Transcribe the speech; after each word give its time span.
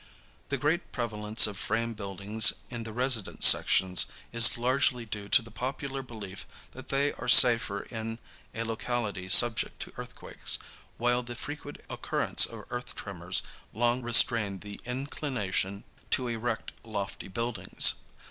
The 0.49 0.57
great 0.57 0.91
prevalence 0.91 1.45
of 1.45 1.59
frame 1.59 1.93
buildings 1.93 2.53
in 2.71 2.81
the 2.85 2.91
residence 2.91 3.45
sections 3.45 4.07
is 4.31 4.57
largely 4.57 5.05
due 5.05 5.29
to 5.29 5.43
the 5.43 5.51
popular 5.51 6.01
belief 6.01 6.47
that 6.71 6.87
they 6.89 7.13
are 7.13 7.27
safer 7.27 7.81
in 7.81 8.17
a 8.55 8.63
locality 8.63 9.29
subject 9.29 9.79
to 9.81 9.93
earthquakes, 9.97 10.57
while 10.97 11.21
the 11.21 11.35
frequent 11.35 11.81
occurrence 11.87 12.47
of 12.47 12.65
earth 12.71 12.95
tremors 12.95 13.43
long 13.73 14.01
restrained 14.01 14.61
the 14.61 14.81
inclination 14.85 15.83
to 16.09 16.27
erect 16.27 16.71
lofty 16.83 17.27
buildings. 17.27 17.93